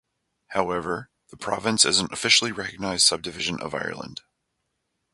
However, 0.47 1.11
the 1.29 1.37
province 1.37 1.85
is 1.85 1.99
an 1.99 2.07
officially 2.11 2.51
recognised 2.51 3.03
subdivision 3.05 3.61
of 3.61 3.75
Ireland. 3.75 4.21